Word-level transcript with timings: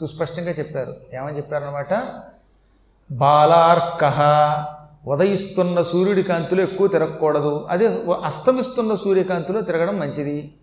సుస్పష్టంగా 0.00 0.50
చెప్పారు. 0.50 0.96
ఏమని 1.14 1.36
చెప్పారనమాట 1.36 2.04
బాలార్క 3.10 4.04
ఉదయిస్తున్న 5.06 5.82
సూర్యుడి 5.82 6.22
కాంతిలో 6.22 6.62
ఎక్కువ 6.62 6.86
తిరగకూడదు. 6.86 7.66
అదే 7.70 8.02
అస్తమిస్తున్న 8.24 8.94
సూర్యకాంతిలో 8.94 9.60
తిరగడం 9.60 9.98
మంచిది. 9.98 10.54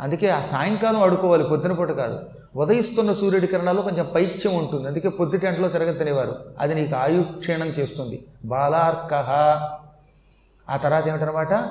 అందుకే 0.00 0.28
ఆ 0.28 0.42
సాయంకాలం 0.42 1.02
ఆడుకోవాలి 1.02 1.44
పొద్దున 1.44 1.72
పూట 1.72 1.90
కాదు. 1.90 2.20
ఉదయిస్తున్న 2.56 3.12
సూర్యుడి 3.12 3.46
కిరణాల్లో 3.46 3.82
కొంచెం 3.82 4.10
పైత్యం 4.14 4.54
ఉంటుంది. 4.54 4.86
అందుకే 4.88 5.08
పొద్దుటెంట్లో 5.08 5.68
తిరగతనేవారు 5.68 6.36
అది 6.58 6.74
నీకు 6.74 6.96
ఆయు 6.96 7.22
క్షీణం 7.22 7.66
చేస్తుంది. 7.66 8.24
బాలార్క. 8.44 9.14
ఆ 10.70 10.76
తర్వాత 10.76 11.08
ఏమిటనమాట 11.08 11.70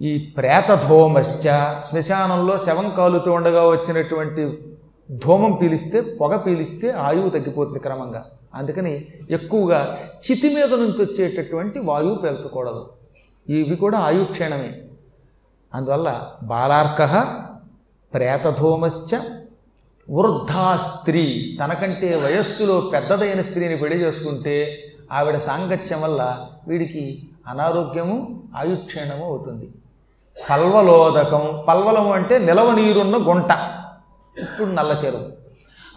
ఈ 0.00 0.34
ప్రేతధోమశ్చ 0.36 1.48
శ్మశానంలో 1.80 2.58
శవం 2.58 2.90
కాలుతూ 2.90 3.32
ఉండగా 3.32 3.68
వచ్చినటువంటి 3.68 4.76
ధూమం 5.10 5.52
పీలిస్తే 5.52 6.00
పొగ 6.00 6.36
పీలిస్తే 6.36 6.90
ఆయువు 6.90 7.28
తగ్గిపోతుంది 7.30 7.78
క్రమంగా. 7.78 8.24
అందుకని 8.54 9.06
ఎక్కువగా 9.30 9.98
చితి 10.30 10.54
మీద 10.54 10.74
నుంచి 10.74 11.04
వచ్చేటటువంటి 11.04 11.78
వాయువు 11.78 12.14
పీల్చకూడదు. 12.14 12.88
ఇవి 13.48 13.76
కూడా 13.76 13.98
ఆయుక్షీణమే 13.98 14.74
అందువల్ల 15.74 16.26
బాలార్క 16.42 17.28
ప్రేతధూమశ్చ 18.14 19.16
వృద్ధా 20.10 20.76
స్త్రీ. 20.76 21.56
తనకంటే 21.64 22.16
వయస్సులో 22.16 22.80
పెద్దదైన 22.80 23.40
స్త్రీని 23.40 23.76
పెళ్ళి 23.76 24.04
చేసుకుంటే 24.04 24.84
ఆవిడ 25.12 25.36
సాంగత్యం 25.36 26.02
వల్ల 26.02 26.46
వీడికి 26.68 27.22
అనారోగ్యము 27.46 28.42
ఆయుక్షీణము 28.56 29.24
అవుతుంది. 29.24 29.68
పల్వలోదకం. 30.50 31.64
పల్వలము 31.68 32.12
అంటే 32.12 32.38
నిలవ 32.38 32.74
నీరున్న 32.74 33.16
గుంట. 33.16 33.79
ఇప్పుడు 34.42 34.70
నల్ల 34.70 34.92
చెరువు 35.04 35.26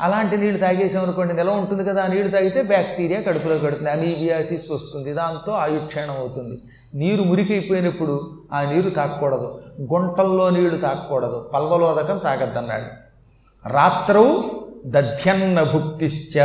అలాంటి 0.01 0.37
నీళ్ళు 0.37 0.59
తాగేసామనుకోండి 0.59 1.33
నిలవ 1.33 1.53
ఉంటుంది 1.53 1.83
కదా 1.85 2.03
ఆ 2.03 2.07
నీళ్ళు 2.07 2.31
తాగితే 2.31 2.61
బ్యాక్టీరియా 2.61 3.21
కడుపులో 3.21 3.57
కడుతుంది 3.57 3.89
అమీబియాసిస్ 3.89 4.71
వస్తుంది. 4.71 5.13
దాంతో 5.13 5.51
ఆయుక్షీణం 5.51 6.17
అవుతుంది. 6.17 6.61
నీరు 6.95 7.23
మురికైపోయినప్పుడు 7.23 8.31
ఆ 8.53 8.61
నీరు 8.61 8.89
తాగకూడదు 8.89 9.61
గుంటల్లో 9.81 10.49
నీళ్ళు 10.49 10.77
తాగకూడదు 10.77 11.49
పల్వలోదకం 11.53 12.17
తాగద్దన్నాడు. 12.17 12.89
రాత్రవు 13.67 14.43
దధ్యన్న 14.85 15.63
భుక్తిశ్చ 15.63 16.39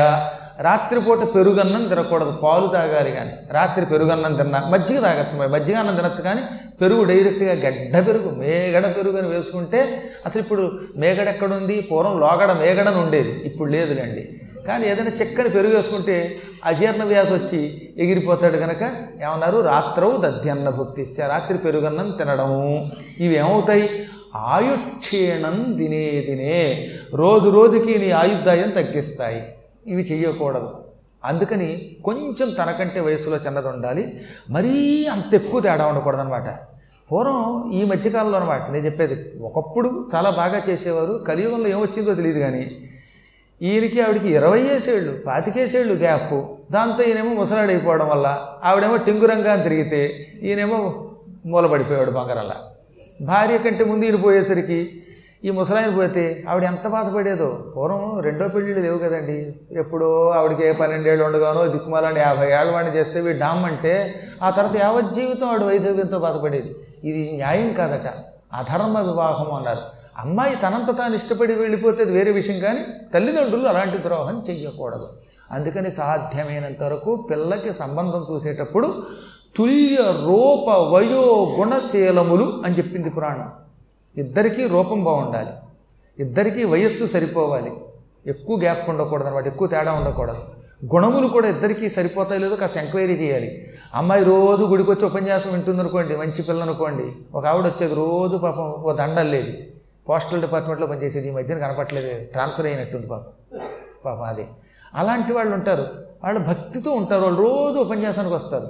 రాత్రిపూట 0.60 1.34
పెరుగన్నం 1.34 1.88
తినకూడదు 1.88 2.30
పాలు 2.30 2.66
తాగాలి 2.66 3.10
కానీ. 3.10 3.30
రాత్రి 3.50 3.86
పెరుగన్నం 3.86 4.34
తిన్నా 4.34 4.68
మజ్జిగ 4.68 5.00
తాగచ్చు 5.00 5.38
మరి. 5.38 5.48
మజ్జిగ 5.48 5.76
అన్నం 5.76 5.96
తినచ్చు 5.96 6.22
కానీ 6.22 6.40
పెరుగు 6.80 7.04
డైరెక్ట్గా 7.04 7.52
గడ్డ 7.52 8.06
పెరుగు 8.06 8.30
మేగడ 8.30 8.96
పెరుగు 8.96 9.18
అని 9.18 9.28
వేసుకుంటే 9.28 10.02
అసలు 10.26 10.42
ఇప్పుడు 10.42 10.72
మేగడ 10.96 11.28
ఎక్కడుంది? 11.28 11.88
పూర్వం 11.92 12.20
లోగడ 12.20 12.52
మేగడని 12.52 12.96
ఉండేది. 12.96 13.30
ఇప్పుడు 13.30 13.70
లేదులేండి. 13.70 14.40
కానీ 14.66 14.86
ఏదైనా 14.86 15.10
చెక్కని 15.10 15.48
పెరుగు 15.48 15.76
వేసుకుంటే 15.76 16.36
అజీర్ణ 16.64 17.04
వ్యాధి 17.04 17.34
వచ్చి 17.34 17.90
ఎగిరిపోతాడు 17.98 18.56
కనుక 18.56 18.82
ఏమన్నారు? 19.22 19.60
రాత్రవు 19.60 20.16
దధ్యన్న 20.16 21.00
ఇస్తే 21.00 21.26
రాత్రి 21.26 21.58
పెరుగన్నం 21.58 22.10
తినడము. 22.10 22.90
ఇవి 23.20 23.36
ఏమవుతాయి 23.36 24.06
ఆయుక్షీణం 24.36 25.78
దినే 25.78 26.24
దినే. 26.30 26.88
రోజు 27.14 27.48
రోజుకి 27.48 27.98
నీ 27.98 28.10
ఆయుర్దాయం 28.10 28.70
తగ్గిస్తాయి. 28.70 29.42
ఇవి 29.88 30.02
చేయకూడదు 30.02 30.70
అందుకని 31.24 31.96
కొంచెం 32.04 32.50
తనకంటే 32.50 33.00
వయసులో 33.00 33.36
చిన్నది 33.36 33.68
ఉండాలి 33.68 34.20
మరీ 34.50 34.74
అంత 35.12 35.34
ఎక్కువ 35.34 35.60
తేడా 35.60 35.86
ఉండకూడదు 35.86 36.20
అనమాట 36.20 36.48
పూర్వం 37.12 37.72
ఈ 37.72 37.84
మధ్యకాలంలో 37.84 38.36
అనమాట 38.38 38.70
నేను 38.70 38.84
చెప్పేది 38.84 39.16
ఒకప్పుడు 39.40 40.08
చాలా 40.14 40.30
బాగా 40.30 40.62
చేసేవారు 40.68 41.24
కలియుగంలో 41.28 41.68
ఏమొచ్చిందో 41.68 42.14
తెలియదు 42.14 42.38
కానీ 42.38 42.64
ఈయనకి 43.62 44.00
ఆవిడకి 44.00 44.28
ఇరవై 44.28 44.60
ఏసేళ్ళు 44.60 45.12
పాతికేసేళ్ళు 45.26 45.94
గ్యాప్. 45.94 46.34
దాంతో 46.72 47.02
ఈయనేమో 47.04 47.34
ముసలాడైపోవడం 47.34 48.08
వల్ల 48.08 48.26
ఆవిడేమో 48.64 48.96
టింగురంగా 48.96 49.52
అని 49.52 49.62
తిరిగితే 49.62 50.00
ఈయనేమో 50.42 50.78
మూలపడిపోయాడు 51.46 52.10
బంగారాల. 52.10 52.52
భార్య 53.22 53.58
కంటే 53.58 53.84
ముందు 53.84 54.04
ఈయన 54.04 54.16
పోయేసరికి 54.16 54.78
ఈ 55.44 55.50
ముసలాయన 55.50 55.96
పోతే 55.96 56.44
ఆవిడ 56.48 56.64
ఎంత 56.64 56.86
బాధపడేదో. 56.88 57.64
పూర్వం 57.76 58.20
రెండో 58.20 58.48
పెళ్ళిళ్ళు 58.48 58.80
లేవు 58.80 58.98
కదండి. 58.98 59.56
ఎప్పుడో 59.72 60.30
ఆవిడకి 60.30 60.72
పన్నెండేళ్ళు 60.72 61.24
ఉండగానో 61.24 61.66
దిక్కుమాలని 61.66 62.20
యాభై 62.20 62.52
ఏళ్ళ 62.52 62.72
వాడిని 62.72 62.96
చేస్తే 62.96 63.20
వీడు 63.20 63.38
డామ్ 63.38 63.64
అంటే 63.64 64.14
ఆ 64.42 64.50
తర్వాత 64.50 64.76
యావత్ 64.76 65.14
జీవితం 65.14 65.48
ఆవిడ 65.48 65.62
వైద్యంతో 65.62 66.18
బాధపడేది. 66.18 66.74
ఇది 67.04 67.32
న్యాయం 67.34 67.72
కాదట. 67.72 68.08
అధర్మ 68.52 68.98
వివాహం 68.98 69.54
అన్నారు. 69.54 69.78
అమ్మాయి 70.18 70.56
తనంత 70.56 70.98
తాను 70.98 71.14
ఇష్టపడి 71.14 71.54
వెళ్ళిపోతే 71.54 72.02
అది 72.02 72.12
వేరే 72.12 72.30
విషయం 72.30 72.60
కానీ 72.60 72.80
తల్లిదండ్రులు 73.14 73.68
అలాంటి 73.68 74.02
ద్రోహం 74.02 74.42
చెయ్యకూడదు. 74.50 75.08
అందుకని 75.52 75.90
సాధ్యమైనంత 75.90 76.82
వరకు 76.82 77.28
పిల్లకి 77.30 77.72
సంబంధం 77.72 78.26
చూసేటప్పుడు 78.32 79.02
తుల్య 79.56 79.96
రూప 79.96 80.94
వయో 80.94 81.56
గుణశీలములు 81.58 82.62
అని 82.64 82.78
చెప్పింది 82.78 83.10
పురాణం. 83.10 83.52
ఇద్దరికీ 84.18 84.66
రూపం 84.66 85.04
బాగుండాలి. 85.04 85.50
ఇద్దరికీ 86.18 86.64
వయస్సు 86.64 87.04
సరిపోవాలి. 87.04 87.72
ఎక్కువ 88.26 88.58
గ్యాప్ 88.58 88.90
ఉండకూడదు 88.90 89.26
అనమాట 89.26 89.46
ఎక్కువ 89.46 89.68
తేడా 89.68 89.92
ఉండకూడదు. 89.92 90.38
గుణములు 90.94 91.28
కూడా 91.28 91.48
ఇద్దరికీ 91.48 91.88
సరిపోతాయి 91.88 92.40
లేదో 92.40 92.56
కాస్త 92.56 92.76
ఎంక్వైరీ 92.76 93.14
చేయాలి. 93.14 93.70
అమ్మాయి 93.94 94.24
రోజు 94.24 94.64
గుడికి 94.64 94.90
వచ్చి 94.90 95.06
ఉపన్యాసం 95.06 95.52
వింటుంది 95.52 95.80
అనుకోండి 95.80 96.16
మంచి 96.16 96.42
పిల్ల 96.42 96.62
అనుకోండి 96.62 97.04
ఒక 97.34 97.46
ఆవిడ 97.46 97.64
వచ్చేది 97.66 97.94
రోజు 97.94 98.36
పాపం 98.36 98.70
ఓ 98.70 98.92
దండల్లేదు 98.92 99.58
పోస్టల్ 100.08 100.40
డిపార్ట్మెంట్లో 100.40 100.86
పనిచేసేది 100.86 101.28
ఈ 101.28 101.30
మధ్యన 101.30 101.58
కనపట్లేదు 101.58 102.24
ట్రాన్స్ఫర్ 102.24 102.66
అయినట్టుంది 102.66 103.06
పాపం. 103.06 103.58
పాపం 104.04 104.22
అదే. 104.22 104.46
అలాంటి 104.94 105.32
వాళ్ళు 105.32 105.54
ఉంటారు. 105.54 105.86
వాళ్ళు 106.24 106.40
భక్తితో 106.40 106.90
ఉంటారు. 106.90 107.22
వాళ్ళు 107.22 107.42
రోజు 107.42 107.78
ఉపన్యాసానికి 107.78 108.34
వస్తారు. 108.34 108.68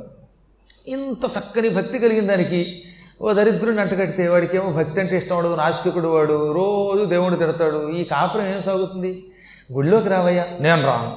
ఇంత 0.89 1.25
చక్కని 1.39 1.69
భక్తి 1.69 1.99
కలిగిన 1.99 2.27
దానికి 2.27 2.83
ఓ 3.23 3.33
దరిద్రుని 3.33 3.81
అంటగడితే 3.81 4.29
వాడికి 4.29 4.57
ఏమో 4.57 4.73
భక్తి 4.73 5.01
అంటే 5.01 5.17
ఇష్టం 5.17 5.37
ఉండదు 5.37 5.55
నాస్తికుడు 5.55 6.09
వాడు. 6.09 6.53
రోజు 6.53 7.05
దేవుడు 7.05 7.37
తిడతాడు. 7.37 7.91
ఈ 7.91 8.05
కాపురం 8.05 8.47
ఏం 8.47 8.61
సాగుతుంది? 8.61 9.25
గుళ్ళోకి 9.73 10.09
రావయ్యా 10.09 10.45
నేను 10.61 10.87
రాను. 10.87 11.17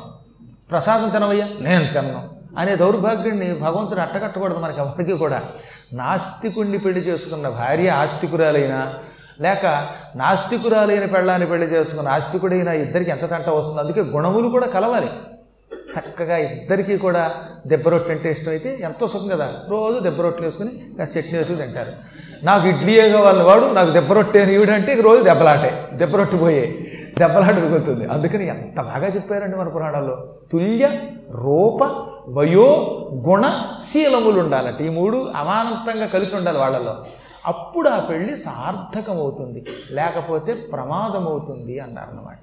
ప్రసాదం 0.71 1.09
తినవయ్యా 1.09 1.47
నేను 1.59 1.83
తిన్నాను 1.85 2.29
అనే 2.57 2.75
దౌర్భాగ్యాన్ని 2.75 3.59
భగవంతుడు 3.59 3.99
అట్టకట్టకూడదు 3.99 4.59
మనకి 4.59 4.79
ఎవరికి 4.79 5.13
కూడా. 5.13 5.43
నాస్తికుణ్ణి 5.93 6.77
పెళ్ళి 6.77 7.01
చేసుకున్న 7.01 7.49
భార్య 7.49 7.89
ఆస్తికురాలైనా 7.89 8.93
లేక 9.41 9.87
నాస్తికురాలైన 10.15 11.05
పెళ్ళాన్ని 11.05 11.47
పెళ్ళి 11.47 11.67
చేసుకున్న 11.67 12.09
ఆస్తికుడైన 12.09 12.67
ఇద్దరికి 12.67 13.11
ఎంత 13.11 13.29
తంట 13.29 13.49
వస్తుంది? 13.49 13.79
అందుకే 13.79 14.01
గుణములు 14.01 14.47
కూడా 14.47 14.67
కలవాలి. 14.67 15.09
చక్కగా 15.99 16.37
ఇద్దరికీ 16.37 16.97
కూడా 16.97 17.31
దెబ్బ 17.67 17.89
రొట్టె 17.89 18.11
అంటే 18.11 18.31
ఇష్టం 18.31 18.51
అయితే 18.51 18.79
ఎంతో 18.81 19.07
సుఖం 19.07 19.27
కదా. 19.27 19.53
రోజు 19.69 19.99
దెబ్బ 19.99 20.21
రొట్టెలు 20.21 20.47
వేసుకుని 20.47 20.71
కాస్త 20.97 21.17
చట్నీ 21.17 21.37
వేసుకుని 21.37 21.61
తింటారు. 21.61 21.91
నాకు 22.43 22.67
ఇడ్లీయే 22.67 23.15
వాళ్ళ 23.15 23.43
వాడు 23.43 23.65
నాకు 23.65 23.91
దెబ్బ 23.91 24.13
రొట్టె 24.13 24.41
అని 24.41 24.53
ఈవిడంటే 24.53 24.93
ఇక 24.93 25.01
రోజు 25.01 25.23
దెబ్బలాటే. 25.23 25.89
దెబ్బ 25.93 26.15
రొట్టె 26.15 26.37
పోయే. 26.37 26.91
దెబ్బలాట 27.17 27.55
మిగులుతుంది 27.55 28.05
అందుకని 28.05 28.47
ఎంత 28.47 28.81
బాగా 28.81 29.07
చెప్పారండి 29.07 29.57
మన 29.57 29.67
పురాణాల్లో. 29.67 30.33
తుల్య 30.51 30.89
రూప 31.31 32.07
వయో 32.27 32.67
గుణ 33.29 33.51
శీలములు 33.85 34.39
ఉండాలట. 34.39 34.81
ఈ 34.81 34.89
మూడు 34.89 35.27
అమానంతంగా 35.35 36.05
కలిసి 36.05 36.35
ఉండాలి 36.35 36.57
వాళ్ళలో. 36.57 37.05
అప్పుడు 37.45 37.89
ఆ 37.89 37.99
పెళ్ళి 37.99 38.37
సార్థకమవుతుంది. 38.37 39.65
లేకపోతే 39.91 40.53
ప్రమాదం 40.53 41.27
అవుతుంది 41.27 41.79
అన్నారన్నమాట. 41.79 42.37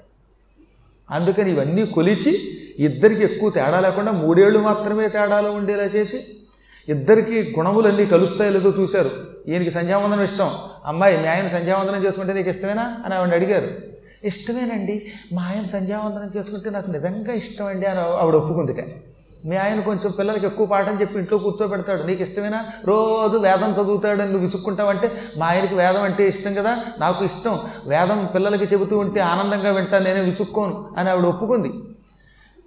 అందుకని 1.10 1.50
ఇవన్నీ 1.50 1.86
కొలిచి 1.86 2.58
ఇద్దరికి 2.78 3.24
ఎక్కువ 3.24 3.50
తేడా 3.50 3.80
లేకుండా 3.80 4.12
మూడేళ్ళు 4.12 4.58
మాత్రమే 4.58 5.08
తేడాలు 5.08 5.48
ఉండేలా 5.48 5.82
చేసి 5.82 6.20
ఇద్దరికి 6.88 7.54
గుణములన్నీ 7.58 8.06
కలుస్తాయో 8.06 8.52
లేదో 8.52 8.74
చూశారు. 8.80 9.10
ఈయనకి 9.48 9.70
సంధ్యావందనం 9.70 10.22
ఇష్టం. 10.22 10.50
అమ్మాయి 10.86 11.16
మీ 11.16 11.26
ఆయన 11.26 11.48
సంధ్యావందనం 11.48 12.04
చేసుకుంటే 12.04 12.32
నీకు 12.32 12.48
ఇష్టమేనా? 12.48 12.96
అని 13.04 13.14
ఆవిడ 13.14 13.34
అడిగారు. 13.34 13.70
ఇష్టమేనండి. 14.24 15.06
మా 15.32 15.42
ఆయన 15.42 15.64
సంధ్యావందనం 15.64 16.30
చేసుకుంటే 16.36 16.70
నాకు 16.70 16.90
నిజంగా 16.90 17.32
ఇష్టం 17.32 17.66
అండి 17.66 17.86
అని 17.86 18.00
ఆవిడ 18.00 18.34
ఒప్పుకుందిట. 18.34 18.84
మీ 19.46 19.56
ఆయన 19.56 19.80
కొంచెం 19.80 20.10
పిల్లలకి 20.10 20.46
ఎక్కువ 20.46 20.66
పాఠం 20.66 21.00
చెప్పి 21.00 21.18
ఇంట్లో 21.18 21.38
కూర్చోబెడతాడు. 21.38 22.02
నీకు 22.02 22.22
ఇష్టమేనా? 22.22 22.64
రోజు 22.84 23.38
వేదం 23.38 23.72
చదువుతాడని 23.72 24.24
నువ్వు 24.24 24.40
విసుక్కుంటావంటే 24.40 25.22
మా 25.36 25.46
ఆయనకి 25.46 25.74
వేదం 25.74 26.02
అంటే 26.02 26.28
ఇష్టం 26.28 26.54
కదా? 26.54 26.84
నాకు 26.98 27.24
ఇష్టం. 27.24 27.58
వేదం 27.86 28.28
పిల్లలకి 28.34 28.64
చెబుతూ 28.64 28.98
ఉంటే 28.98 29.20
ఆనందంగా 29.20 29.70
వింటాను 29.70 30.04
నేనే 30.04 30.20
విసుక్కోను 30.20 30.90
అని 30.98 31.10
ఆవిడ 31.10 31.24
ఒప్పుకుంది. 31.24 31.72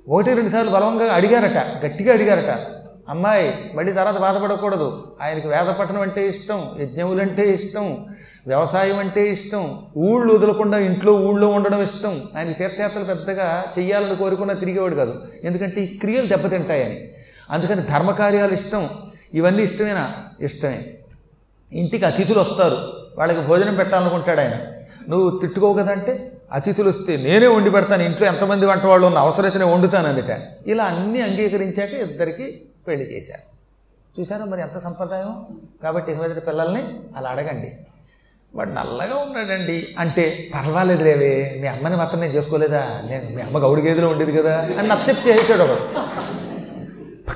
ఒకటి 0.09 0.33
రెండుసార్లు 0.33 0.71
బలవంగా 0.71 1.13
అడిగారట. 1.13 1.85
గట్టిగా 1.85 2.13
అడిగారట. 2.13 2.80
అమ్మాయి 3.11 3.71
మళ్ళీ 3.75 3.93
తర్వాత 3.93 4.17
బాధపడకూడదు. 4.17 5.15
ఆయనకి 5.21 5.47
వేదపట్టణం 5.47 6.01
అంటే 6.01 6.27
ఇష్టం 6.27 6.75
యజ్ఞములంటే 6.79 7.51
ఇష్టం 7.51 8.05
వ్యవసాయం 8.47 8.99
అంటే 8.99 9.29
ఇష్టం 9.29 9.79
ఊళ్ళు 9.97 10.33
వదలకుండా 10.33 10.77
ఇంట్లో 10.77 11.13
ఊళ్ళో 11.13 11.47
ఉండడం 11.47 11.81
ఇష్టం. 11.81 12.21
ఆయన 12.37 12.51
తీర్థయాత్రలు 12.51 13.03
పెద్దగా 13.03 13.63
చెయ్యాలని 13.79 14.15
కోరుకున్నా 14.15 14.53
తిరిగేవాడు 14.53 14.95
కాదు. 14.95 15.27
ఎందుకంటే 15.43 15.81
ఈ 15.81 15.97
క్రియలు 15.97 16.27
దెబ్బతింటాయని. 16.27 17.11
అందుకని 17.49 17.81
ధర్మకార్యాలు 17.81 18.53
ఇష్టం. 18.53 18.89
ఇవన్నీ 19.33 19.63
ఇష్టమేనా? 19.63 20.13
ఇష్టమే. 20.41 20.85
ఇంటికి 21.73 22.05
అతిథులు 22.05 22.39
వస్తారు. 22.39 22.77
వాళ్ళకి 23.17 23.47
భోజనం 23.47 23.75
పెట్టాలనుకుంటాడు 23.75 24.39
ఆయన. 24.39 24.53
నువ్వు 25.09 25.39
తిట్టుకోవు 25.39 25.73
కదంటే 25.73 26.31
అతిథులు 26.51 26.89
వస్తే 26.89 27.17
నేనే 27.17 27.47
వండి 27.47 27.71
పెడతాను. 27.71 28.03
ఇంట్లో 28.03 28.27
ఎంతమంది 28.27 28.65
వంట 28.65 28.85
వాళ్ళు 28.85 29.07
ఉన్న 29.07 29.17
అవసరమైతేనే 29.17 29.65
వండుతాను 29.65 30.07
అందుట. 30.07 30.41
ఇలా 30.67 30.83
అన్నీ 30.83 31.21
అంగీకరించాక 31.21 31.93
ఇద్దరికి 31.93 32.61
పెళ్ళి 32.87 33.17
చేశారు. 33.17 33.51
చూసారా 34.19 34.45
మరి 34.45 34.61
ఎంత 34.61 34.77
సంప్రదాయం? 34.77 35.45
కాబట్టి 35.83 36.11
ఇక 36.11 36.21
మీద 36.21 36.31
పిల్లల్ని 36.47 36.83
అలా 37.17 37.29
అడగండి. 37.29 37.71
వాడు 38.55 38.69
నల్లగా 38.69 39.15
ఉన్నాడండి. 39.15 39.87
అంటే 39.99 40.49
పర్వాలేదు 40.55 41.03
లేవే 41.03 41.57
మీ 41.61 41.67
అమ్మని 41.67 41.95
మాత్రం 41.95 42.19
నేను 42.19 42.33
చేసుకోలేదా? 42.33 43.01
నేను 43.09 43.35
మీ 43.35 43.41
అమ్మ 43.41 43.57
గౌడి 43.57 43.81
గేదెలో 43.81 44.09
ఉండేది 44.09 44.31
కదా 44.31 44.57
అని 44.79 44.87
నచ్చప్తి 44.87 45.29
చేసాడు 45.29 45.61
ఒకడు. 45.61 45.81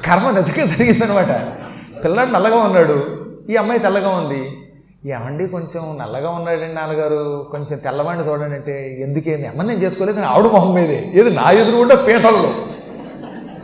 కర్మ 0.04 0.30
నిజంగా 0.30 0.66
జరిగిందనమాట. 0.66 1.58
పిల్లాడు 2.04 2.30
నల్లగా 2.30 2.56
ఉన్నాడు. 2.56 3.20
ఈ 3.50 3.56
అమ్మాయి 3.56 3.80
తెల్లగా 3.80 4.10
ఉంది. 4.10 4.62
ఏమండి 5.06 5.48
కొంచెం 5.48 5.98
నల్లగా 6.02 6.30
ఉన్నాడండి 6.30 6.74
నాన్నగారు? 6.74 7.48
కొంచెం 7.52 7.80
తెల్లవాడిని 7.80 8.28
చూడండి 8.28 8.56
అంటే 8.56 8.98
ఎందుకే 9.00 9.38
మీ 9.38 9.44
అమ్మని 9.44 9.68
నేను 9.68 9.82
చేసుకోలేదు 9.82 10.18
అని 10.18 10.28
ఆవిడ 10.28 10.52
మొహం 10.52 10.74
మీదే. 10.74 11.12
ఏది 11.14 11.30
నా 11.30 11.52
ఎదురుగుండా 11.52 11.96
పీటల్లో. 11.96 12.65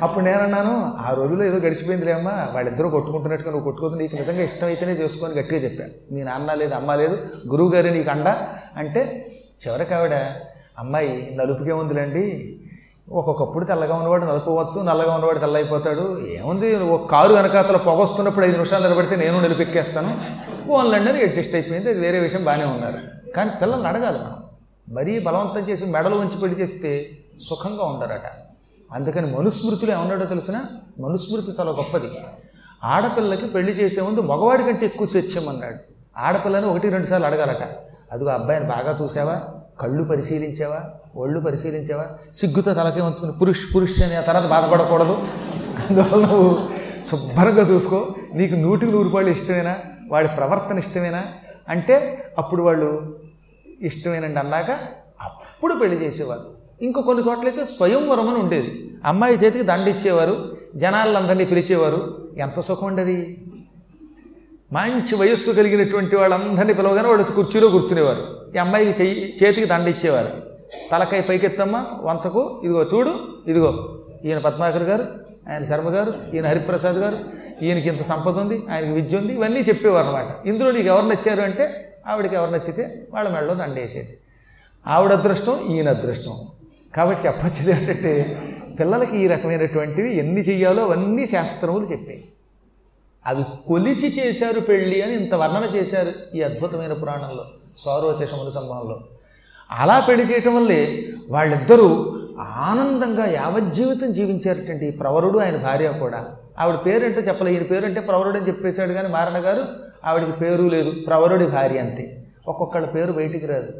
అప్పుడు 0.01 0.25
నేనన్నాను 0.25 0.94
ఆ 1.00 1.13
రోజుల్లో 1.13 1.45
ఏదో 1.45 1.57
గడిచిపోయిందిలే 1.57 2.12
అమ్మా 2.12 2.48
వాళ్ళిద్దరూ 2.53 2.89
కొట్టుకుంటున్నట్టుగా 2.89 3.51
నువ్వు 3.51 3.63
కొట్టుకోదు 3.63 3.95
నీకు 3.95 4.15
నిజంగా 4.15 4.42
ఇష్టమైతేనే 4.42 4.92
చేసుకొని 4.92 5.33
గట్టిగా 5.33 5.62
చెప్పాను 5.62 6.13
మీ 6.13 6.24
నాన్న 6.24 6.53
లేదు 6.53 6.74
అమ్మ 6.74 6.95
లేదు 6.95 7.18
గురువు 7.48 7.71
గారు 7.71 7.88
నీకు 7.88 8.09
అండ 8.09 8.27
అంటే 8.77 9.31
చివరికి 9.68 9.94
ఆవిడ 9.94 10.13
అమ్మాయి 10.80 11.38
నలుపుకే 11.39 11.71
ఉందిలేండి. 11.71 12.57
ఒక్కొక్కప్పుడు 13.09 13.65
తెల్లగా 13.65 13.95
ఉన్నవాడు 13.95 14.25
నలుపువచ్చు 14.25 14.83
నల్లగా 14.83 15.13
ఉన్నవాడు 15.13 15.39
తెల్లైపోతాడు. 15.39 16.21
ఏముంది 16.21 16.75
ఒక 16.75 17.09
కారు 17.09 17.33
వెనకాతల 17.33 17.77
పొగొస్తున్నప్పుడు 17.77 18.45
ఐదు 18.45 18.54
నిమిషాలు 18.54 18.88
నిలబడితే 18.88 19.15
నేను 19.15 19.42
నిలిపెక్కేస్తాను. 19.42 20.21
ఫోన్లండి 20.68 21.09
అని 21.09 21.21
అడ్జస్ట్ 21.21 21.56
అయిపోయింది. 21.56 21.89
అది 21.89 22.00
వేరే 22.00 22.19
విషయం 22.19 22.44
బాగానే 22.44 22.63
ఉన్నారు. 22.63 23.31
కానీ 23.31 23.51
పిల్లల్ని 23.62 23.88
అడగాలి 23.88 24.19
మనం. 24.19 24.44
మరీ 24.95 25.19
బలవంతం 25.19 25.69
చేసి 25.69 25.86
మెడలు 25.86 26.15
ఉంచి 26.15 26.39
పెళ్ళి 26.42 26.62
చేస్తే 26.62 27.09
సుఖంగా 27.50 27.83
ఉండరట. 27.83 28.50
అందుకని 28.94 29.38
మనుస్మృతిలో 29.38 29.94
ఏమన్నాడో 29.94 30.26
తెలిసిన? 30.26 30.62
మనుస్మృతి 31.00 31.52
చాలా 31.60 31.72
గొప్పది. 31.72 32.12
ఆడపిల్లకి 32.84 33.48
పెళ్ళి 33.48 33.74
చేసే 33.74 34.02
ముందు 34.02 34.22
మగవాడి 34.22 34.64
కంటే 34.64 34.86
ఎక్కువ 34.86 35.08
స్వేచ్ఛమన్నాడు. 35.08 35.76
ఆడపిల్లని 36.18 36.66
ఒకటి 36.66 36.90
రెండు 36.90 37.08
సార్లు 37.08 37.28
అడగాలట. 37.28 37.64
అదిగో 38.12 38.30
అబ్బాయిని 38.30 38.66
బాగా 38.66 38.98
చూసావా? 39.04 39.42
కళ్ళు 39.80 40.04
పరిశీలించావా? 40.04 40.80
ఒళ్ళు 41.16 41.40
పరిశీలించావా? 41.40 42.06
సిగ్గుతో 42.34 42.74
తలకే 42.74 43.02
ఉంచుకుని 43.02 43.32
పురుష్ 43.32 43.76
పురుష్ 43.76 44.04
అని 44.04 44.16
ఆ 44.16 44.22
తర్వాత 44.22 44.46
బాధపడకూడదు. 44.46 45.14
అందువల్ల 45.90 46.28
నువ్వు 46.28 46.70
శుభ్రంగా 47.12 47.62
చూసుకో. 47.62 48.16
నీకు 48.34 48.56
నూటికి 48.56 48.92
నూరు 48.92 49.04
రూపాయలు 49.04 49.30
ఇష్టమేనా? 49.30 49.76
వాడి 50.10 50.28
ప్రవర్తన 50.28 50.78
ఇష్టమేనా? 50.78 51.24
అంటే 51.70 52.26
అప్పుడు 52.38 52.64
వాళ్ళు 52.64 53.20
ఇష్టమేనండి 53.82 54.40
అన్నాక 54.40 54.72
అప్పుడు 55.22 55.74
పెళ్ళి 55.74 56.06
చేసేవాళ్ళు. 56.06 56.61
ఇంకో 56.81 57.01
కొన్ని 57.01 57.24
చోట్లయితే 57.30 57.63
స్వయంవరం 57.63 58.30
అని 58.30 58.38
ఉండేది. 58.38 58.89
అమ్మాయి 59.06 59.36
చేతికి 59.36 59.63
దండిచ్చేవారు 59.63 60.57
జనాలందరినీ 60.75 61.45
పిలిచేవారు. 61.45 62.30
ఎంత 62.38 62.60
సుఖం 62.60 62.88
ఉండేది. 62.88 63.45
మంచి 64.74 65.16
వయస్సు 65.16 65.51
కలిగినటువంటి 65.51 66.16
వాళ్ళందరినీ 66.16 66.74
పిలవగానే 66.74 67.07
వాళ్ళు 67.07 67.24
కుర్చీలో 67.24 67.68
కూర్చునేవారు. 67.68 68.42
ఈ 68.56 68.57
అమ్మాయికి 68.57 69.04
చెయ్యి 69.04 69.38
చేతికి 69.44 69.68
దండిచ్చేవారు. 69.68 70.30
తలకాయ 70.92 71.22
పైకెత్తమ్మ 71.22 71.86
వంచకు 72.01 72.62
ఇదిగో 72.63 72.83
చూడు 72.83 73.19
ఇదిగో. 73.48 74.00
ఈయన 74.25 74.38
పద్మాకర్ 74.38 74.83
గారు 74.83 75.06
ఆయన 75.50 75.63
శర్మ 75.63 75.89
గారు 75.89 76.13
ఈయన 76.33 76.48
హరిప్రసాద్ 76.48 76.95
గారు 76.95 77.18
ఈయనకి 77.62 77.88
ఇంత 77.89 78.01
సంపద 78.01 78.39
ఉంది 78.39 78.63
ఆయనకి 78.72 78.92
విద్య 78.92 79.18
ఉంది 79.18 79.33
ఇవన్నీ 79.33 79.60
చెప్పేవారు 79.60 80.07
అనమాట 80.07 80.48
ఇందులో 80.48 80.72
నీకు 80.72 80.88
ఎవరు 80.88 81.06
నచ్చారు 81.06 81.42
అంటే 81.42 81.94
ఆవిడకి 82.07 82.36
ఎవరు 82.36 82.51
నచ్చితే 82.51 83.07
వాళ్ళ 83.13 83.30
మెడలో 83.30 83.54
దండేసేది. 83.54 84.18
ఆవిడ 84.88 85.12
అదృష్టం 85.12 85.60
ఈయన 85.69 85.89
అదృష్టం. 85.89 86.33
కాబట్టి 86.96 87.28
చెప్పొచ్చేది 87.28 87.72
ఏంటంటే 87.72 88.42
పిల్లలకి 88.80 89.18
ఈ 89.18 89.28
రకమైనటువంటివి 89.28 90.18
ఎన్ని 90.18 90.42
చెయ్యాలో 90.42 90.84
అవన్నీ 90.84 91.26
శాస్త్రములు 91.26 91.86
చెప్పాయి 91.86 92.24
అవి 93.26 93.44
కొలిచి 93.68 94.08
చేశారు 94.20 94.60
పెళ్ళి 94.60 95.02
అని 95.02 95.16
ఇంత 95.16 95.36
వర్ణన 95.36 95.76
చేశారు 95.76 96.38
ఈ 96.38 96.42
అద్భుతమైన 96.42 96.94
పురాణంలో 96.94 97.46
సౌరోచషముల 97.78 98.50
సంభవంలో. 98.50 99.00
అలా 99.72 100.00
పెళ్ళి 100.00 100.32
చేయటం 100.32 100.56
వల్లే 100.56 101.08
వాళ్ళిద్దరూ 101.30 102.18
ఆనందంగా 102.40 103.26
యావజ్జీవితం 103.26 104.14
జీవించారటండి 104.14 104.88
ఈ 104.88 104.92
ప్రవరుడు 104.92 105.38
ఆయన 105.40 105.56
భార్య 105.56 105.90
కూడా. 106.00 106.26
ఆవిడ 106.60 106.76
పేరంటే 106.76 107.20
చెప్పలే 107.20 107.54
ఈయన 107.54 107.64
పేరంటే 107.64 108.00
ప్రవరుడు 108.00 108.38
అని 108.38 108.48
చెప్పేశాడు 108.48 108.94
కానీ 108.94 109.08
మారణ 109.08 109.46
గారు 109.46 109.64
ఆవిడకి 110.06 110.32
పేరు 110.32 110.64
లేదు 110.64 110.92
ప్రవరుడి 111.08 111.46
భార్య 111.46 111.80
అంతే. 111.80 112.24
ఒక్కొక్కళ్ళ 112.48 112.86
పేరు 112.86 113.12
బయటికి 113.12 113.46
రాదు. 113.46 113.74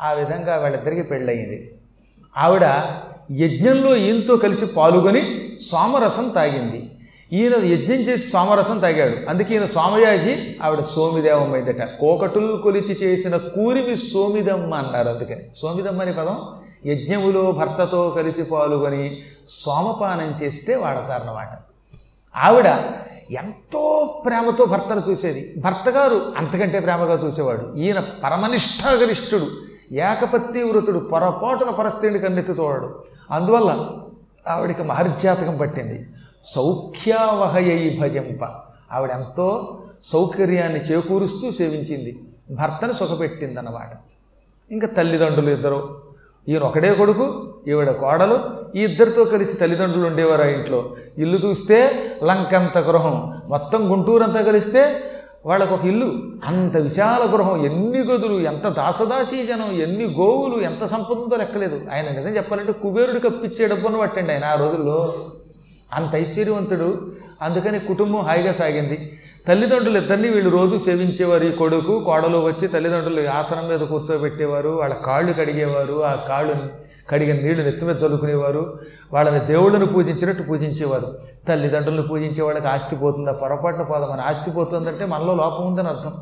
ఆ 0.00 0.12
విధంగా 0.12 0.56
వాళ్ళిద్దరికీ 0.56 1.02
పెళ్ళయింది. 1.02 1.72
ఆవిడ 2.36 2.64
యజ్ఞంలో 3.30 3.96
ఈయనతో 3.96 4.36
కలిసి 4.36 4.66
పాల్గొని 4.66 5.52
సోమరసం 5.60 6.28
తాగింది. 6.28 6.90
ఈయన 7.32 7.52
యజ్ఞం 7.64 7.96
చేసి 7.96 8.30
సోమరసం 8.30 8.78
తాగాడు. 8.78 9.30
అందుకే 9.30 9.54
ఈయన 9.54 9.64
సోమయాజి 9.64 10.56
ఆవిడ 10.62 10.80
సోమిదేవమ్మైందట 10.80 11.82
కోకటులు 12.00 12.56
కొలిచి 12.56 12.98
చేసిన 13.02 13.36
కూరిమి 13.36 13.96
సోమిదమ్మ 13.96 14.74
అన్నారు 14.74 15.08
అందుకని. 15.08 15.42
సోమిదమ్మ 15.56 16.02
అనే 16.02 16.12
పదం 16.12 16.38
యజ్ఞములో 16.86 17.52
భర్తతో 17.52 18.10
కలిసి 18.10 18.42
పాల్గొని 18.42 19.22
సోమపానం 19.48 20.34
చేస్తే 20.42 20.74
వాడతారన్నమాట. 20.74 21.48
ఆవిడ 22.36 22.66
ఎంతో 23.30 24.14
ప్రేమతో 24.26 24.64
భర్తను 24.64 25.02
చూసేది. 25.10 25.54
భర్త 25.60 25.88
గారు 25.88 26.32
అంతకంటే 26.36 26.80
ప్రేమగా 26.80 27.14
చూసేవాడు. 27.26 27.74
ఈయన 27.76 28.00
పరమనిష్టాగరిష్ఠుడు 28.24 29.46
ఏకపత్తి 29.92 30.62
వృతుడు 30.62 30.98
పొరపాటున 30.98 31.70
పరస్త్రీని 31.70 32.18
కన్నెత్తి 32.18 32.52
చూడడు. 32.52 33.04
అందువల్ల 33.30 33.88
ఆవిడికి 34.48 34.82
మహర్జాతకం 34.82 35.56
పట్టింది. 35.56 36.06
సౌఖ్యావహయై 36.44 37.98
భజంప. 38.00 38.44
ఆవిడెంతో 38.92 39.78
సౌకర్యాన్ని 40.02 40.80
చేకూరుస్తూ 40.80 41.50
సేవించింది. 41.50 42.24
భర్తను 42.50 42.92
సుఖపెట్టింది 42.92 43.58
అన్నమాట 43.58 43.92
ఇంకా 44.72 44.86
తల్లిదండ్రులు 44.86 45.50
ఇద్దరు. 45.50 46.02
ఈయన 46.48 46.62
ఒకడే 46.62 46.94
కొడుకు 46.94 47.54
ఈవిడ 47.68 47.90
కోడలు. 47.90 48.38
ఈ 48.76 48.84
ఇద్దరితో 48.84 49.24
కలిసి 49.24 49.56
తల్లిదండ్రులు 49.56 50.06
ఉండేవారు 50.06 50.42
ఆ 50.42 50.46
ఇంట్లో. 50.46 50.96
ఇల్లు 51.18 51.36
చూస్తే 51.36 52.06
లంకంత 52.24 52.78
గృహం. 52.78 53.42
మొత్తం 53.46 53.92
గుంటూరంతా 53.92 54.42
కలిస్తే 54.42 55.02
వాళ్ళకు 55.46 55.74
ఒక 55.74 55.84
ఇల్లు. 55.84 56.14
అంత 56.44 56.76
విశాల 56.76 57.34
గృహం. 57.34 57.64
ఎన్ని 57.64 58.00
గదులు 58.00 58.40
ఎంత 58.40 58.68
దాసదాసీ 58.68 59.46
జనం 59.46 59.72
ఎన్ని 59.72 60.04
గోవులు 60.04 60.60
ఎంత 60.60 60.84
సంపదంతో 60.84 61.36
లెక్కలేదు. 61.36 61.80
ఆయన 61.92 62.16
నిజం 62.16 62.30
చెప్పాలంటే 62.30 62.72
కుబేరుడు 62.72 63.18
కప్పిచ్చే 63.18 63.66
డబ్బును 63.66 63.98
పట్టండి 63.98 64.32
ఆయన 64.32 64.44
ఆ 64.44 64.54
రోజుల్లో. 64.54 65.14
అంత 65.92 66.14
ఐశ్వర్యవంతుడు. 66.14 67.12
అందుకని 67.42 67.78
కుటుంబం 67.78 68.20
హాయిగా 68.20 68.52
సాగింది. 68.52 69.18
తల్లిదండ్రులు 69.48 69.98
ఇద్దరిని 69.98 70.28
వీళ్ళు 70.28 70.50
రోజు 70.50 70.76
సేవించేవారు. 70.76 71.44
ఈ 71.44 71.52
కొడుకు 71.52 72.00
కోడలు 72.00 72.38
వచ్చి 72.38 72.68
తల్లిదండ్రులు 72.68 73.28
ఆసనం 73.28 73.68
మీద 73.68 73.80
కూర్చోబెట్టేవారు. 73.80 74.68
వాళ్ళ 74.68 74.94
కాళ్ళు 74.94 75.32
కడిగేవారు. 75.32 76.04
ఆ 76.04 76.14
కాళ్ళుని 76.14 76.85
కడిగిన 77.10 77.36
నీళ్ళు 77.36 77.62
నెత్తిమీద 77.62 77.96
చదువుకునేవారు. 77.96 78.78
వాళ్ళని 79.12 79.44
దేవుళ్ళను 79.44 79.86
పూజించినట్టు 79.86 80.42
పూజించేవారు. 80.42 81.18
తల్లిదండ్రులను 81.48 82.02
పూజించే 82.02 82.42
వాళ్ళకి 82.42 82.66
ఆస్తి 82.66 82.96
పోతుందా? 82.96 83.32
పొరపాటున 83.32 83.82
పోదా? 83.82 84.06
మన 84.06 84.20
ఆస్తి 84.20 84.50
పోతుందంటే 84.50 85.06
మనలో 85.06 85.34
లోపం 85.34 85.66
ఉందని 85.66 85.88
అర్థం. 85.88 86.12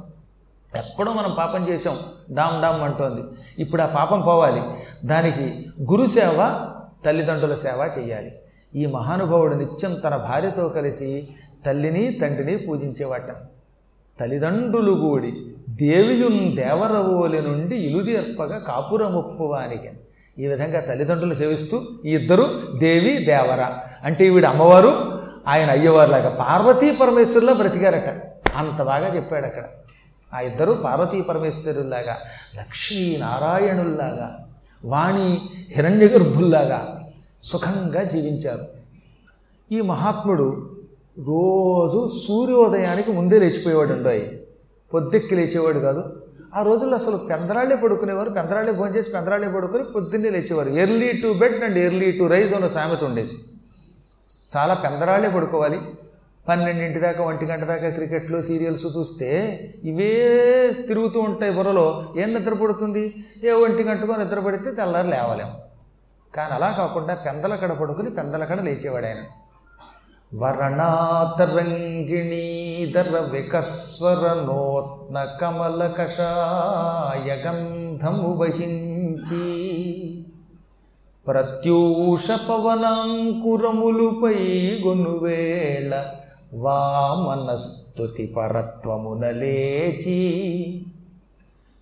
ఎక్కడో 0.76 1.12
మనం 1.12 1.34
పాపం 1.38 1.68
చేసాం 1.68 1.96
డామ్ 2.34 2.62
డామ్ 2.62 2.82
అంటోంది. 2.82 3.22
ఇప్పుడు 3.58 3.82
ఆ 3.82 3.86
పాపం 3.86 4.20
పోవాలి. 4.20 4.62
దానికి 5.04 5.66
గురు 5.92 6.06
సేవ 6.06 6.66
తల్లిదండ్రుల 7.06 7.54
సేవ 7.54 7.90
చేయాలి. 7.98 8.32
ఈ 8.74 8.86
మహానుభావుడు 8.86 9.54
నిత్యం 9.54 9.94
తన 9.94 10.16
భార్యతో 10.16 10.68
కలిసి 10.68 11.28
తల్లిని 11.66 12.12
తండ్రిని 12.12 12.56
పూజించేవాట 12.56 13.30
తల్లిదండ్రులు 14.20 14.92
కూడి 14.92 15.54
దేవియున్ 15.70 16.56
దేవరవోలి 16.56 17.42
నుండి 17.42 17.76
ఇలుదీర్పగా 17.76 18.58
కాపురముప్పువానికి 18.58 19.90
ఈ 20.38 20.46
విధంగా 20.46 20.80
తల్లిదండ్రులు 20.80 21.34
సేవిస్తూ 21.34 21.80
ఈ 22.04 22.14
ఇద్దరు 22.14 22.60
దేవి 22.78 23.24
దేవర. 23.24 23.72
అంటే 24.04 24.30
వీడు 24.30 24.46
అమ్మవారు 24.46 25.22
ఆయన 25.46 25.70
అయ్యవారులాగా 25.70 26.30
పార్వతీ 26.30 26.90
పరమేశ్వరులా 26.90 27.52
బ్రతికారట. 27.52 28.22
అంత 28.56 28.82
బాగా 28.82 29.16
చెప్పాడు 29.16 29.46
అక్కడ. 29.46 29.62
ఆ 30.34 30.40
ఇద్దరు 30.40 30.72
పార్వతీ 30.72 31.20
పరమేశ్వరుల్లాగా 31.20 32.16
లక్ష్మీనారాయణుల్లాగా 32.56 34.46
వాణి 34.84 35.38
హిరణ్యగర్భుల్లాగా 35.70 37.00
సుఖంగా 37.42 38.02
జీవించారు. 38.02 38.66
ఈ 39.74 39.80
మహాత్ముడు 39.80 40.70
రోజు 41.18 42.10
సూర్యోదయానికి 42.26 43.12
ముందే 43.12 43.38
లేచిపోయేవాడు 43.38 43.92
ఉండయి 43.92 44.46
పొద్దెక్కి 44.94 45.34
లేచేవాడు 45.34 45.78
కాదు 45.78 46.24
ఆ 46.56 46.62
రోజుల్లో 46.62 46.96
అసలు 46.96 47.16
పెందరాళ్ళే 47.30 47.76
పడుకునేవారు 47.76 48.30
పెందరాళ్ళే 48.30 48.73
భోజనం 48.73 48.96
చేసి 48.96 49.11
పెందరాళ్ళే 49.11 49.49
పడుకొని 49.49 49.84
పొద్దున్నే 49.84 50.30
లేచేవారు. 50.30 50.68
Early 50.68 51.12
to 51.12 51.28
bed 51.32 51.64
and 51.64 51.78
early 51.78 52.12
to 52.12 52.25
rise 52.25 52.54
అన్న 52.54 52.66
సామెత 52.66 53.04
ఉండేది. 53.04 53.34
చాలా 54.56 54.75
పెందరాళ్ళే 54.75 55.30
పడుకోవాలి. 55.30 55.80
పన్నెండింటి 56.49 57.00
దాకా 57.00 57.25
ఒంటి 57.25 57.44
గంట 57.44 57.64
దాకా 57.64 57.88
క్రికెట్లు 57.88 58.42
సీరియల్స్ 58.42 58.87
చూస్తే 58.96 59.28
ఇవే 59.84 60.11
తిరుగుతూ 60.88 61.20
ఉంటాయి 61.20 61.52
బుర్రలో. 61.52 61.87
ఏం 62.16 62.34
నిద్ర 62.34 62.54
పడుతుంది? 62.54 63.25
ఏ 63.44 63.50
ఒంటి 63.50 63.82
గంటకో 63.82 64.16
నిద్ర 64.16 64.40
పడితే 64.40 64.70
తెల్లారు 64.70 65.08
లేవలేము 65.08 65.54
కానీ 66.34 66.54
అలా 66.54 66.75
కాకుండా 66.78 67.14
పెందల 67.14 67.54
కడ 67.54 67.73
పడుకుని 67.73 68.11
పెందల 68.11 68.44
కడ 68.44 68.61
లేచేవాడు 68.61 69.06
ఆయన. 69.06 69.23
వర్ణాతరంగిణీధర 70.33 71.90
వికస్వర 73.31 74.23
కమల 75.40 75.81
కషాయ 75.99 77.28
వహించి 78.33 79.45
ప్రత్యూష 81.26 82.26
పవనాంకురములుపై 82.49 84.40
గొనువేళ 84.85 85.93
వామనస్తుతి 86.57 88.26
పరత్వమున 88.37 89.25
లేచి 89.37 90.19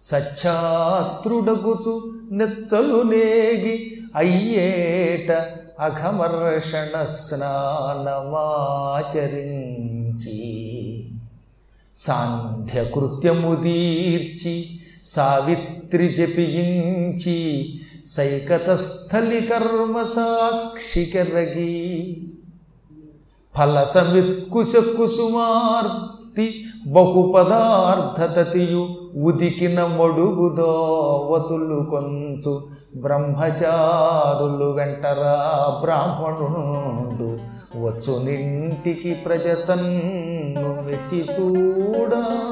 సచ్ఛాత్రుడగుచు 0.03 1.95
నెచ్చలు 2.33 3.01
నేగి 3.09 3.75
అయ్యేట 4.15 5.31
అఘమర్షణ 5.79 7.05
స్నానమాచరించి 7.15 8.03
సాంధ్యకృత్యముదీర్చి 11.97 14.81
సావిత్రి 15.05 16.15
జపించి 16.15 17.79
సైకతస్థలి 18.07 19.41
కర్మ 19.41 20.05
సాక్షికరగి 20.05 21.75
ఫలసమిత్కుశ 23.55 24.91
కుసుమార్తి 24.91 26.65
బహుపదార్థతతియు 26.87 28.89
ఉదికిన 29.17 29.85
మడుగుదోవతులు 29.85 31.91
కొంచు 31.91 32.63
బ్రహ్మచారులు 32.97 34.65
వెంటరా 34.65 35.81
బ్రాహ్మణుడు. 35.83 37.39
వచ్చు 37.79 38.25
నింటికి 38.25 39.15
ప్రజతన్ను 39.15 40.83
మెచ్చి 40.83 41.23
చూడా 41.23 42.51